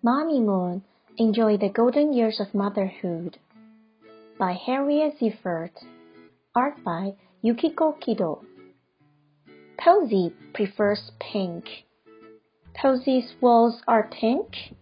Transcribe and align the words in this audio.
Mommy 0.00 0.38
Moon, 0.38 0.84
Enjoy 1.16 1.56
the 1.56 1.70
Golden 1.70 2.12
Years 2.12 2.38
of 2.38 2.54
Motherhood 2.54 3.36
by 4.38 4.52
Harriet 4.52 5.18
Ziefert. 5.20 5.72
Art 6.54 6.84
by 6.84 7.16
Yukiko 7.42 7.96
Kido. 8.00 8.44
Posey 9.76 10.32
prefers 10.54 11.10
pink. 11.18 11.64
Posey's 12.80 13.32
walls 13.40 13.82
are 13.88 14.08
pink. 14.08 14.72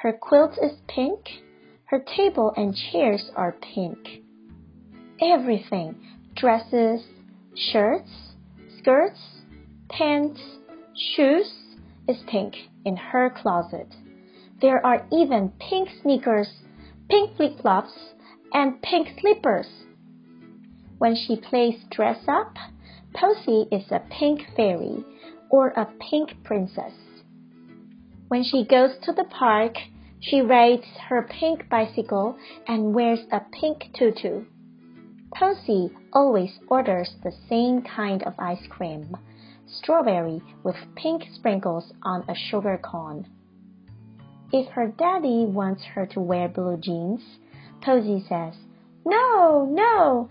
Her 0.00 0.12
quilt 0.12 0.56
is 0.62 0.78
pink. 0.86 1.42
Her 1.86 1.98
table 1.98 2.54
and 2.56 2.76
chairs 2.76 3.32
are 3.34 3.56
pink. 3.74 4.22
Everything 5.20 5.96
dresses, 6.36 7.04
shirts, 7.56 8.36
skirts, 8.78 9.20
pants, 9.90 10.40
shoes 10.94 11.52
is 12.06 12.18
pink 12.28 12.54
in 12.84 12.96
her 12.96 13.30
closet. 13.30 13.88
There 14.64 14.80
are 14.86 15.06
even 15.12 15.52
pink 15.60 15.90
sneakers, 16.00 16.48
pink 17.10 17.36
flip 17.36 17.60
flops, 17.60 17.92
and 18.54 18.80
pink 18.80 19.08
slippers. 19.20 19.68
When 20.96 21.14
she 21.14 21.36
plays 21.36 21.84
dress 21.90 22.24
up, 22.26 22.56
Posey 23.12 23.68
is 23.70 23.84
a 23.92 24.00
pink 24.08 24.40
fairy 24.56 25.04
or 25.50 25.68
a 25.76 25.86
pink 26.00 26.42
princess. 26.44 26.94
When 28.28 28.42
she 28.42 28.64
goes 28.64 28.96
to 29.02 29.12
the 29.12 29.24
park, 29.24 29.74
she 30.20 30.40
rides 30.40 30.86
her 31.10 31.28
pink 31.28 31.68
bicycle 31.68 32.34
and 32.66 32.94
wears 32.94 33.20
a 33.30 33.40
pink 33.52 33.90
tutu. 33.92 34.46
Posey 35.34 35.90
always 36.10 36.58
orders 36.68 37.10
the 37.22 37.34
same 37.50 37.82
kind 37.82 38.22
of 38.22 38.32
ice 38.38 38.66
cream 38.70 39.14
strawberry 39.66 40.40
with 40.62 40.76
pink 40.96 41.24
sprinkles 41.34 41.92
on 42.02 42.24
a 42.30 42.34
sugar 42.34 42.80
cone. 42.82 43.26
If 44.56 44.68
her 44.68 44.86
daddy 44.86 45.46
wants 45.46 45.82
her 45.96 46.06
to 46.12 46.20
wear 46.20 46.48
blue 46.48 46.76
jeans, 46.76 47.20
Posey 47.82 48.24
says, 48.28 48.54
No, 49.04 49.64
no, 49.68 50.28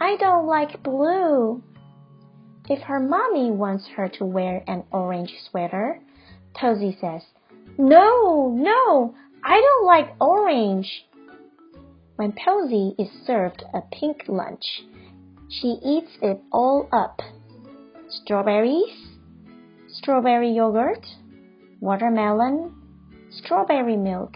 I 0.00 0.16
don't 0.16 0.48
like 0.48 0.82
blue. 0.82 1.62
If 2.68 2.82
her 2.82 2.98
mommy 2.98 3.52
wants 3.52 3.86
her 3.94 4.08
to 4.18 4.24
wear 4.24 4.64
an 4.66 4.82
orange 4.90 5.32
sweater, 5.48 6.00
Posey 6.56 6.98
says, 7.00 7.22
No, 7.78 8.48
no, 8.52 9.14
I 9.44 9.60
don't 9.60 9.86
like 9.86 10.16
orange. 10.20 10.90
When 12.16 12.32
Posey 12.32 12.96
is 12.98 13.10
served 13.24 13.62
a 13.72 13.82
pink 13.92 14.24
lunch, 14.26 14.82
she 15.48 15.78
eats 15.84 16.10
it 16.20 16.42
all 16.50 16.88
up. 16.92 17.22
Strawberries, 18.08 19.06
strawberry 19.86 20.50
yogurt, 20.50 21.06
watermelon, 21.78 22.81
strawberry 23.38 23.96
milk. 23.96 24.34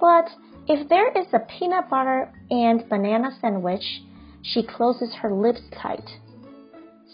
But 0.00 0.28
if 0.66 0.88
there 0.88 1.10
is 1.12 1.26
a 1.32 1.40
peanut 1.40 1.88
butter 1.88 2.32
and 2.50 2.88
banana 2.88 3.36
sandwich, 3.40 4.02
she 4.42 4.62
closes 4.62 5.14
her 5.14 5.32
lips 5.32 5.62
tight. 5.72 6.08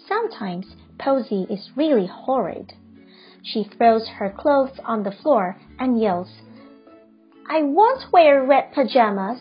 Sometimes 0.09 0.67
Posey 0.99 1.47
is 1.49 1.71
really 1.77 2.07
horrid. 2.07 2.73
She 3.43 3.65
throws 3.65 4.09
her 4.09 4.31
clothes 4.31 4.79
on 4.85 5.03
the 5.03 5.13
floor 5.13 5.57
and 5.79 6.01
yells, 6.01 6.29
I 7.49 7.63
won't 7.63 8.13
wear 8.13 8.45
red 8.45 8.73
pajamas. 8.73 9.41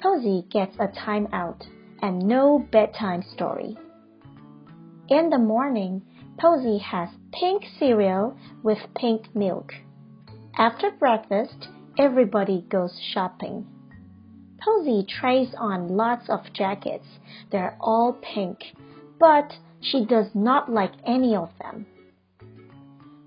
Posey 0.00 0.46
gets 0.50 0.74
a 0.80 0.88
time 0.88 1.28
out 1.32 1.64
and 2.02 2.26
no 2.26 2.58
bedtime 2.58 3.22
story. 3.22 3.76
In 5.08 5.30
the 5.30 5.38
morning, 5.38 6.02
Posey 6.38 6.78
has 6.78 7.10
pink 7.32 7.64
cereal 7.78 8.36
with 8.62 8.78
pink 8.96 9.34
milk. 9.36 9.72
After 10.56 10.92
breakfast, 10.92 11.68
everybody 11.98 12.64
goes 12.68 13.00
shopping. 13.12 13.66
Posey 14.64 15.04
tries 15.08 15.52
on 15.58 15.88
lots 15.88 16.30
of 16.30 16.52
jackets. 16.52 17.06
They're 17.50 17.76
all 17.80 18.12
pink, 18.12 18.60
but 19.18 19.52
she 19.80 20.04
does 20.04 20.28
not 20.32 20.70
like 20.70 20.92
any 21.04 21.34
of 21.34 21.50
them. 21.60 21.86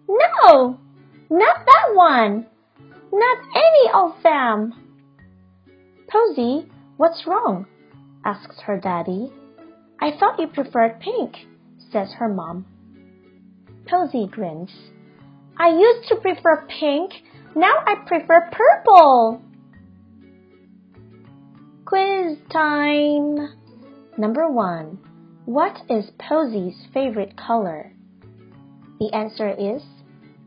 No, 0.07 0.79
not 1.29 1.65
that 1.65 1.95
one. 1.95 2.45
Not 3.11 3.37
any 3.55 3.91
of 3.93 4.23
them. 4.23 4.73
Posey, 6.09 6.71
what's 6.95 7.27
wrong? 7.27 7.65
asks 8.23 8.61
her 8.61 8.79
daddy. 8.79 9.33
I 9.99 10.11
thought 10.17 10.39
you 10.39 10.47
preferred 10.47 11.01
pink, 11.01 11.35
says 11.91 12.13
her 12.19 12.29
mom. 12.29 12.65
Posey 13.85 14.27
grins. 14.27 14.71
I 15.59 15.69
used 15.69 16.07
to 16.09 16.17
prefer 16.17 16.67
pink. 16.79 17.13
Now 17.55 17.73
I 17.85 17.95
prefer 18.05 18.51
purple. 18.51 19.41
Quiz 21.85 22.37
time. 22.51 23.53
Number 24.17 24.49
one. 24.51 24.99
What 25.45 25.81
is 25.89 26.11
Posey's 26.19 26.85
favorite 26.93 27.37
color? 27.37 27.91
The 28.99 29.11
answer 29.13 29.49
is 29.49 29.81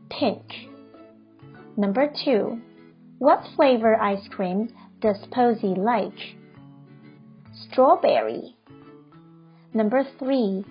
pink. 0.09 0.43
Number 1.75 2.11
two. 2.23 2.61
What 3.17 3.43
flavor 3.55 3.99
ice 3.99 4.27
cream 4.29 4.69
does 5.01 5.17
Posey 5.31 5.75
like? 5.75 6.37
Strawberry. 7.53 8.55
Number 9.73 10.05
three. 10.19 10.63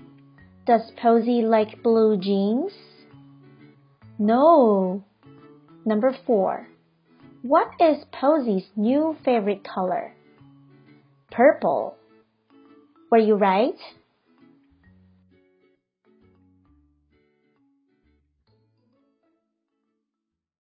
Does 0.67 0.93
Posey 1.03 1.43
like 1.43 1.83
blue 1.83 2.17
jeans? 2.17 2.73
No. 4.21 5.03
Number 5.87 6.15
four. 6.27 6.69
What 7.41 7.69
is 7.81 8.05
Posey's 8.13 8.69
new 8.77 9.17
favorite 9.25 9.65
color? 9.65 10.13
Purple. 11.31 11.97
Were 13.11 13.17
you 13.17 13.37
right? 13.37 13.79